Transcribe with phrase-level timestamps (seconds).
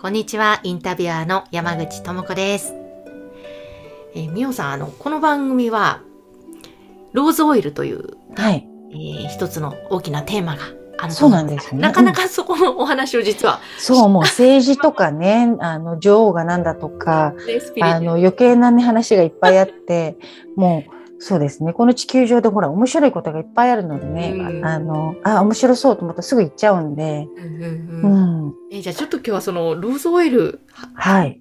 [0.00, 2.72] こんにちは、インタビュアーの山口智子です。
[4.14, 6.02] えー、みおさん、あの、この番組は、
[7.12, 8.64] ローズオイルという、はい。
[8.92, 10.62] えー一つの大きなテーマが
[10.98, 17.34] あるとそう思なんですよねなかなかそこのお話を実は、そうもう政治とかねあの女王がなんだとか
[17.80, 20.16] あの余計な、ね、話がいっぱいあって
[20.54, 21.72] もうそうですね。
[21.72, 24.64] この地球上でほら面白いことがいっぱいあるのでね、うん。
[24.64, 28.27] あのあ面白そうと思ったらすぐ行っちゃうんで、うんうんううんん
[28.70, 31.40] えーじゃあちょっと今日はそのローズオイル、ははい。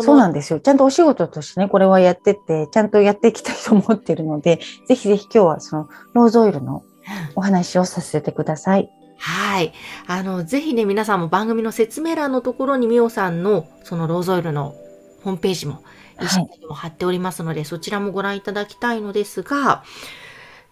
[0.00, 0.60] そうなんですよ。
[0.60, 6.82] ちゃんとお仕事としてねこれはやっててちゃんとやっていきたいと思ってるので ぜひぜひ今日はそのローズオイルの
[7.36, 8.88] お話をさせてください。
[9.18, 9.72] はい。
[10.08, 14.74] あの、ぜひね、皆さんも番組の説明欄のところにみおさんのそのローズオイルの
[15.22, 15.74] ホームページも
[16.16, 16.26] はい。
[16.26, 19.84] 一緒にも貼っておりますので、そちらもご覧いただきたいのですが、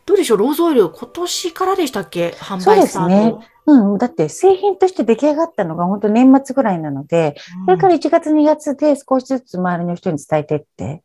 [0.07, 2.31] どうでしょう、ローズオイル、今年からでしたっけ？
[2.39, 3.09] 販そうです売スタート。
[3.09, 7.65] ねうん、だって製品として出来上がったのが本当年末ぐらいなので、うん。
[7.67, 11.03] それから1月2月で少しずつ周りの人に伝えていって、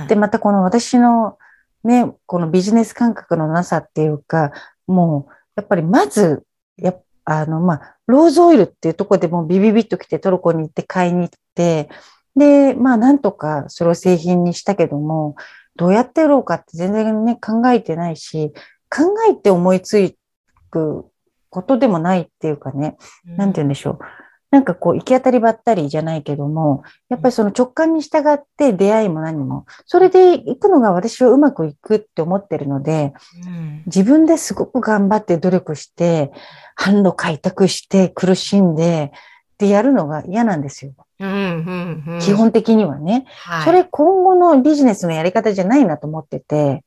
[0.00, 0.06] うん。
[0.08, 1.38] で、またこの私の
[1.84, 4.52] ね、このビジネス感覚のなさっていうか、
[4.86, 6.44] もう、やっぱりまず、
[6.76, 11.90] やっあの、まあ、ローズオイルっていうところでもうビビビッと来てトルコに行って買いに行って、
[12.34, 15.36] で、まあ、なんとかそれを製品にしたけども、
[15.76, 18.54] どうやって売ろうかって全然ね、考えてないし、
[18.88, 20.14] 考えて思いつ
[20.70, 21.04] く
[21.50, 23.98] ことでもないっていうかね、なんて言うんでしょう。
[24.50, 33.12] なんかこう、行き当たりばったりじゃないけども、やっぱりその直感に従って出会いも何も、それで行くのが私はうまくいくって思ってるので、
[33.46, 36.32] うん自分ですごく頑張って努力して、
[36.78, 39.12] 販路開拓して苦しんで、
[39.58, 40.92] でやるのが嫌なんですよ。
[41.20, 43.26] うんうんうん基本的にはね。
[43.28, 46.84] はいそれ今後のビジネスのやり方じゃないなと思ってて、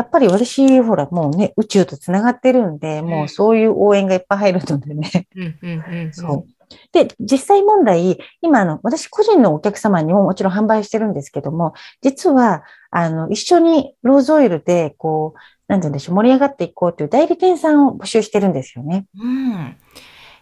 [0.00, 5.26] やっぱり私、ほら、もうね、宇宙とつながってるんで、もうそういう応援がいっぱい入るのでね。
[5.36, 6.46] うんうんうんうんそう。
[6.92, 15.38] で、実際問題、今、あの、私個人のお客様にももちろん販売してるんですけども、実は、あの、一緒にローズオイルで、こう、
[15.68, 19.04] なんて言うんでしょう、盛り上がっていこうという代理店さんを募集してるんですよね。
[19.18, 19.76] うん。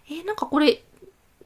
[0.09, 0.85] えーなんかこれ、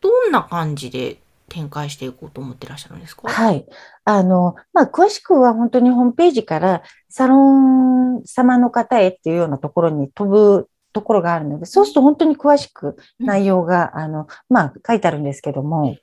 [0.02, 1.16] どんな感じで
[1.52, 3.28] 展開していこうと思ってらっしゃるんですか？
[3.28, 3.66] はい。
[4.06, 15.96] あの、まあ、詳しくは本当にホームページからサロン様の方へっていうようなところに飛ぶところがあるので、そうすると本当に詳しく内容が、あの、まあ、書いてあるんですけども、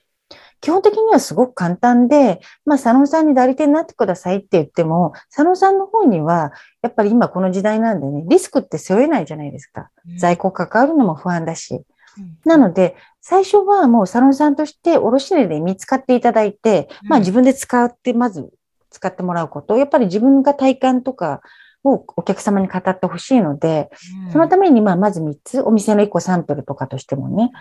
[0.61, 9.89] 基本的にはすごく簡単で、まあ、サロンさんに代理店になってくださいって言っても、サロンさんの方には、やっぱり今この時代なんでね、リスクって背負えないじゃないですか。
[10.17, 11.81] 在庫関わるのも不安だし。
[12.45, 17.21] なので、最初はもうサロンさんとして卸値で見つかっていただいて、まあうん。
[17.21, 18.49] 自分で使って、まず
[18.89, 21.41] 使ってもらうこと、やっぱり自分が体感とか
[21.83, 23.89] をお客様に語ってほしいので、
[24.25, 24.31] うん。
[24.31, 27.51] そのためにまあまず3つ、お店の1個サンプルとかとしてもね、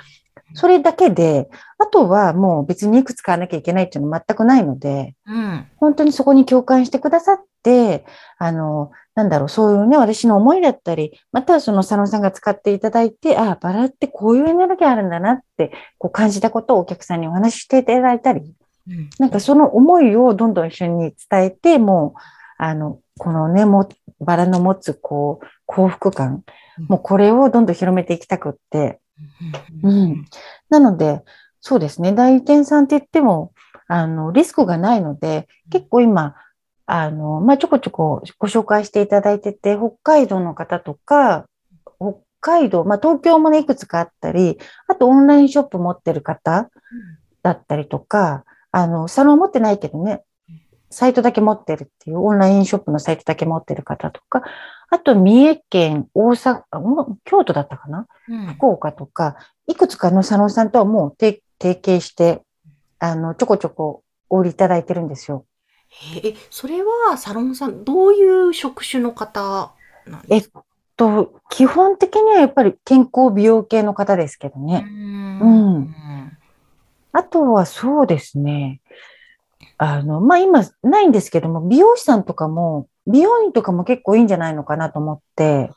[0.54, 1.48] それだけで、
[1.78, 5.66] あとはもう別にいくつ買わなきゃいけないっていうのは全くないので、うん。
[5.76, 8.04] 本当にそこに共感してくださって、
[8.38, 18.54] あの、なんだろう、そういうね、私の思いだったり、またはそのサロンさんが使っていただいて、ああ、バラってこういうエネルギーあるんだなって、こう感じたことをお客さんにお話ししていただいたり、
[18.88, 19.10] うん。
[19.18, 22.20] なんかその思いをどんどん一緒に伝えて、もう、
[22.58, 26.44] あの、このね、もう、バラの持つ、こう、幸福感、
[26.88, 29.00] もうこれをどんどん広めていきたくって、
[29.82, 30.24] うん
[30.70, 31.22] なので、
[31.60, 33.52] そうですね、代理店さんって言っても、
[33.88, 36.34] あの、リスクがないので、結構今、
[36.86, 41.46] あの、まあ、ちょこちょこご紹介していただいてて、北海道の方とか、
[41.98, 46.70] 北海道、まあ、東京もね、いくつかあったり、あとオンラインショップ持ってる方
[47.42, 50.22] だったりとか、あの、サロン持ってないけどね、
[50.90, 54.42] サイトだけ持ってるっていう、オンラインショップのサイトだけ持ってる方とか、
[54.90, 56.62] あと三重県、大阪、
[57.24, 58.06] 京都だったかな？
[58.28, 59.36] うん福岡とか、
[59.66, 62.42] いくつかのサロンさんとはもう提提携して、
[62.98, 65.44] あの、ちょこちょこお売りいただいてるんですよ。
[66.22, 69.72] え、それはサロンさん、どういう職種の方
[70.06, 70.64] なんえっですか？
[70.96, 74.80] と、基本的にはやっぱり健康美容系の方ですけどね。
[74.80, 75.94] んうん
[77.12, 78.80] あとはそうですね。
[79.78, 85.70] あの、まあ、今ないんですけども、美容師さんとかも、美容院とかも結構いいんじゃないのかなと思って、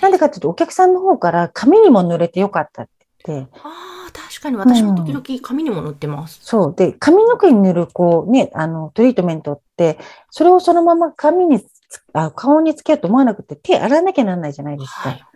[0.00, 2.92] なんでかっていうと、お客さんの方から髪にも濡れてよかったって
[3.26, 6.40] 言って、ああ、確かに私も時々髪にも塗ってます。
[6.42, 6.74] そう。
[6.74, 9.98] で、髪の毛に塗る、こうね、あの、トリートメントって、
[10.30, 11.66] それをそのまま髪につ、
[12.12, 15.10] あ顔につけようと思わなくて、手洗わなきゃなんないじゃないですか。
[15.10, 15.26] はい。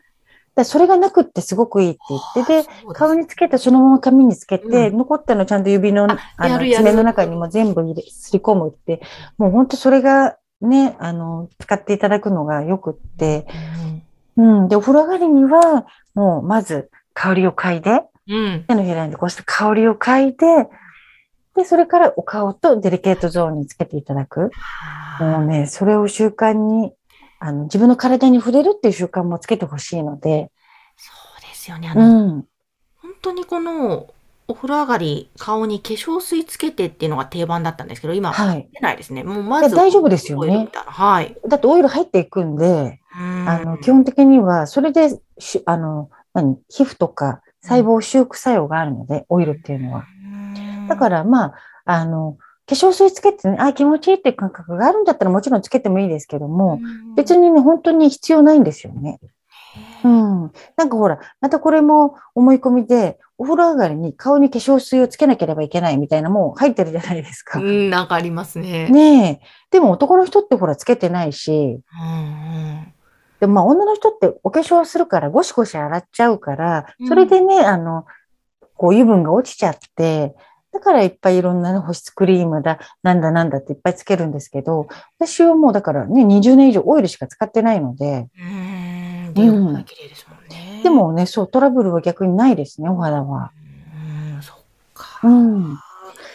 [0.64, 1.98] それがなくってすごくいいって
[2.34, 6.16] 言って、で、顔につけてそのまま髪につけて、う残ったのちゃんと指の、の、
[6.76, 9.02] 爪の中にも全部入れ、すり込むって、
[9.36, 13.46] もう本当それがね、あの、使っていただくのがよくって、
[14.36, 14.68] うん。
[14.68, 18.36] で、お風呂上がりには、もうまず香りを嗅いで、うん。
[18.36, 18.64] うん。
[18.66, 20.68] 手のひらにこうして香りを嗅いで、
[21.56, 24.50] で、それからお顔とデリケートゾーンにつけていただく。
[25.20, 26.92] もうね、それを習慣に、
[27.38, 30.50] あの、自分の体に触れるっていう習慣もつけてほしいので、
[30.96, 31.88] そうですよね。
[31.88, 32.44] あうの、ん。
[33.00, 34.08] 本当にこの、
[34.46, 38.68] お風呂上がり、顔に化粧水つけてっていうのが定番だったんですけど、今、はい。
[38.72, 39.24] 出ないですね。
[39.24, 41.36] もうまず、大丈夫ですよねはい。
[41.48, 50.04] だってオイル入っていくんで、ああの、基本的には、それでし、あの、何、皮膚とか細胞修復作用があるので、オイルっていうのは。
[50.88, 51.54] だからら、まあ、
[51.84, 52.36] あの、
[52.66, 56.80] 化粧水つけてね、あ、気持ちいいっていう感覚があるんだったらもちろんつけてもいいですけども、
[57.14, 59.20] 別に、にね、本当に必要ないんですよね。
[60.04, 60.52] うん。
[60.76, 67.58] なんかほら、またこれも思い込みで、お風呂上がりに顔に化粧水をつけなければいけないみたいなもう入ってるじゃないですか。
[67.58, 68.88] うん、なんかありますね。
[68.88, 69.46] ねえ。
[69.72, 72.92] でも男の人ってほらつけてないし、うん
[73.40, 78.06] でもまあ女の人ってお化粧するからゴシゴシ洗っちゃうからうん、それでね、あの、
[78.76, 80.34] こう油分が落ちちゃって、
[80.72, 88.73] だからいっぱいいろんなね保湿クリームだ、なんだなんだっていっぱいつけるんですけど、私はもうだからね、20年以上オイルしか使ってないので、うん。
[89.36, 89.44] うん。
[89.44, 90.80] で、お肌綺麗ですもんね。
[90.82, 93.52] で、もね、そう、トラブルは逆にないですね、お肌は。
[94.34, 94.56] うん、そっ
[94.94, 95.20] か。
[95.22, 95.78] うん。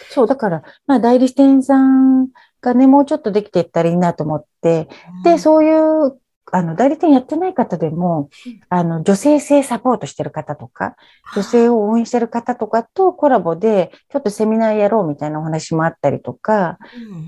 [0.09, 2.27] そう、だから、まあ代理店さん
[2.61, 4.89] がね、もうちょっとできていったらいいなと思って、
[5.23, 6.19] で、そういう、
[6.51, 10.95] あの、代理店やってない方でもうん、あの、女性性サポートしてる方とか、
[11.35, 16.79] 女性を応援してる方とかとコラボで、ちょっとセミナーやろうみたいなお話もあったりとか、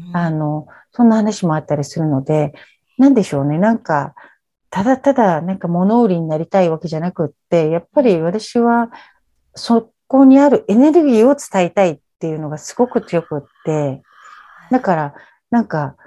[0.10, 2.54] うん、あの、そんな話もあったりするので、
[2.98, 4.16] なんでしょうね、なんか、
[4.72, 8.90] ただただ、なんか物売りになりたいわけじゃなくって、やっぱり私は、
[9.54, 14.02] そこにあるエネルギーを伝えたいっていうのがすごく強くって、
[14.72, 15.14] だから、
[15.52, 15.98] なんか、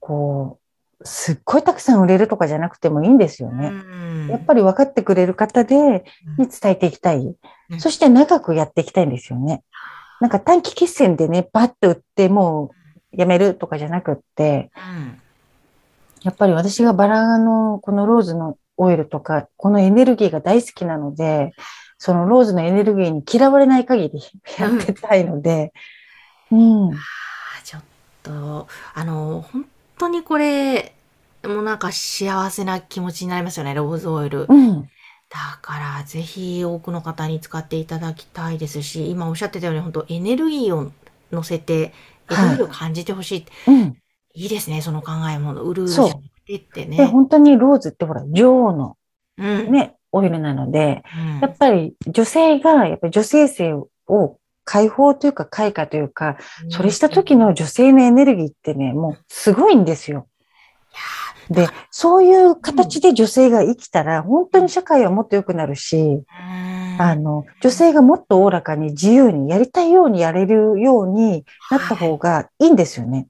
[0.00, 0.58] こ
[1.00, 3.70] う、すっごいたくさん売れるとかじゃなくてもいいんですよね。
[3.70, 6.04] ねやっぱり分かってくれる方で、
[6.38, 7.18] に伝えていきたい。
[7.18, 9.62] うんそして長くやっていきたいんですよね。
[10.20, 12.70] なんか短期決戦でね、バッと売っても
[13.12, 15.20] うやめるとかじゃなくって、うん
[16.24, 21.52] やっぱり私がバラのこのローズのオイルとか、このエネルギーが大好きなので、
[21.98, 24.20] そのローズのエネルギーに嫌われない限り
[24.58, 25.72] やってたいので、
[26.50, 26.92] うん。
[26.92, 27.82] あーちょっ
[28.22, 29.66] と、あの、本
[29.98, 30.94] 当にこれ、
[31.44, 34.46] もうなんか幸せな気持ちになりますよね、ローズオイル。
[34.48, 34.82] うん。
[34.82, 40.90] だから、ぜひ多くの方に使っていただきたいですし、今おっしゃってたように、本当エネルギーを
[41.32, 41.92] 乗せて、
[42.30, 43.46] エネルギーを感じてほしい。
[43.66, 43.96] うん。
[44.34, 45.54] い、いですね、その考えも。
[45.54, 47.06] 売るじゃなくてってで、ね。
[47.06, 48.96] 本当にローズってほら、女王の
[49.38, 49.72] うん。
[49.72, 56.38] ね、オイルなので、うんやっぱり女性が、やっぱり女性性を解放というか開花というか、
[56.70, 60.28] それした時の女性のエネルギーってね、もうすごいんですよ。
[61.50, 66.22] いやで、そういう形で女性が生きたら、本当に社会はもっと良くなるし、
[66.98, 73.26] あの、女性がもっとおおらかに自由にやりたいようにやれるようになった方がいいんですよね。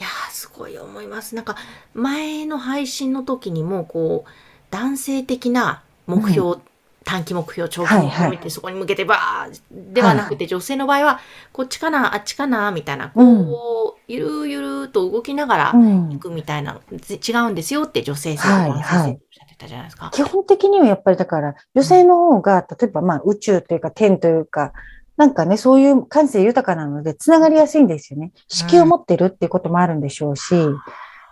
[0.00, 1.34] いやー、すごい思います。
[1.34, 1.56] なんか、
[1.94, 4.30] 前の配信の時にも、こう、
[4.70, 6.60] 男性的な目標、
[7.04, 8.14] 短期目標、長期目はいはい。
[8.16, 11.20] 標ってそこに向けてばーではなくて、女性の場合は、
[11.52, 16.10] こっちかな、あっちかな、みたいな、こう、ゆるゆると動きながらうん。
[16.10, 20.10] 行くみたいな違うんですよって女性性はいの男性性っておっしゃってたじゃないですか。
[20.12, 24.72] 基本的にはやっぱりだから、女性の方が、例えばまあ宇宙というか天というか、
[25.18, 28.32] なんかね、そういう感性豊かなので、つながりやすいんですよね。
[28.46, 30.54] 子宮を持ってるっていうこともあるんでしょうし、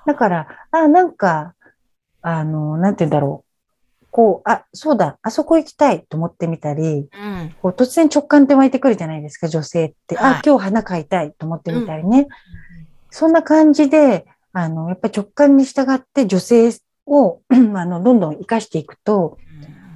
[0.07, 1.55] だから、あ、なんか、
[2.21, 3.45] あの、なんて言うんだろ
[4.03, 4.07] う。
[4.11, 7.55] こう、あ、そうだ、あそこ行きたいと思ってみたり、うん。
[7.63, 10.17] こう突然直感って湧いてくるじゃないですか、女性って。
[10.17, 12.27] はいあ、今日花買いたいと思ってみたりね。
[13.11, 16.73] そんな感じで、あの、やっぱり直感に従って女性
[17.07, 19.39] を、 あの、どんどん活かしていくと、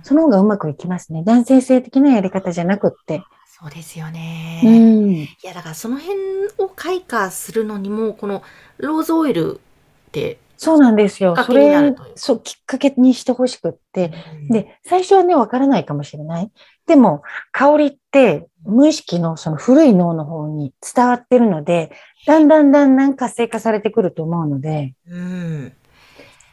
[0.05, 1.25] その方がうまくいきますね。
[1.25, 3.23] 男性性的なやり方じゃなくって。
[3.61, 4.63] そうですよね。
[4.65, 5.11] うん。
[5.21, 6.19] いや、だからその辺
[6.57, 8.43] を開花するのにも、この
[8.79, 9.61] ローズオイル
[10.09, 11.37] って、そうなんですよ。
[11.37, 14.13] そきっかけになれるという、そう、きっかけにしてほしくって。
[14.33, 16.51] うん、で、最初はね、わからないかもしれない。
[16.87, 21.93] でも、香りって、無意識のその古い脳の方に伝わってるので、
[22.27, 25.73] だんだんだんだん活性化されてくると思うので、うん。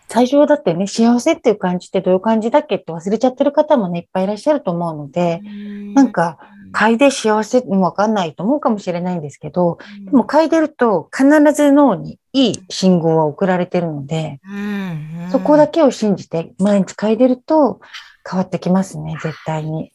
[0.09, 5.41] 最初はだってね、幸せっていう感じってどういう感じだっけって忘れちゃってる方もね、いっぱいいらっしゃると思うので、
[5.93, 6.37] なんか、
[6.73, 14.39] 嗅いで幸せもわかんないと思うかもしれないんですけど、でも嗅いでると必ず脳にいい信号は送られてるので、
[15.31, 17.79] そこだけを信じて毎日嗅いでると
[18.29, 19.91] 変わってきますね、絶対に。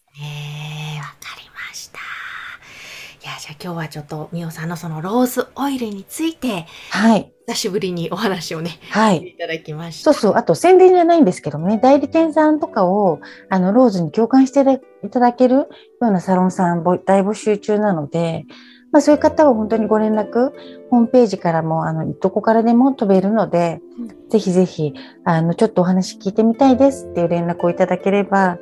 [3.43, 7.33] じゃあ今日はちょっとみおさんのそのローズオイルについて、はい。
[7.49, 9.31] 久しぶりにお話をね、はい。
[9.31, 10.13] いただきました。
[10.13, 10.37] そうそう。
[10.37, 13.19] あと宣伝じゃないんですけどもね、代理店さんとかを、
[13.49, 14.61] あの、ローズに共感して
[15.05, 15.69] いただけるよ
[16.03, 18.45] うなサロンさん大募集中なので、
[18.93, 20.53] まあそういう方は本当にご連絡、
[20.91, 24.95] ホームページからも、あの、どこからでも飛べるので、うん、ぜひぜひ、
[25.25, 28.59] あの、ちょっとお話聞いてみたいですっていう連絡をいただければ、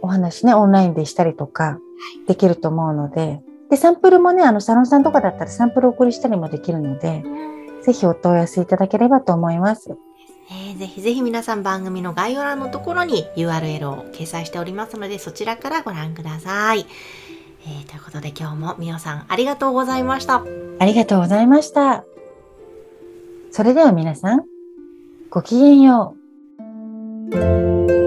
[0.00, 1.78] お話ね、オンラインでしたりとか、
[2.26, 7.22] できると思うので、で、サンプルもね、あの、サロンさんとかだったらサンプルお送りしたりもできるので、
[7.82, 9.96] ぜひお問い合わせいただければと思います。
[10.50, 16.86] えー、ぜひぜひ皆さん番組の概要欄のところに URL を掲載しておりますので、そちらからご覧ください。
[17.66, 20.42] えー、ということで今日もみおさんありがとうございました。
[20.78, 22.04] ありがとうございました。
[23.50, 24.44] それでは皆さん、
[25.30, 26.14] ごきげんよ
[27.32, 27.97] う。